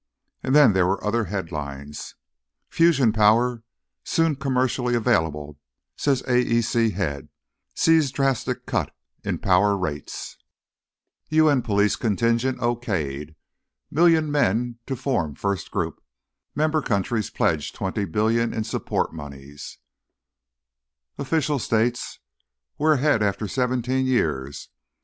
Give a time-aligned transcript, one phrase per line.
[0.41, 2.15] And then there were other headlines:
[2.69, 3.61] FUSION POWER
[4.03, 5.59] SOON COMMERCIALLY AVAILABLE
[5.95, 7.29] SAYS AEC HEAD
[7.75, 10.37] Sees Drastic Cut in Power Rates
[11.29, 13.35] UN POLICE CONTINGENT OKAYED:
[13.91, 16.01] MILLION MEN TO FORM 1ST GROUP
[16.55, 19.77] Member Countries Pledge $20 Billion in Support Moneys
[21.19, 22.17] OFFICIAL STATES:
[22.79, 24.69] "WE'RE AHEAD AFTER 17 YEARS!"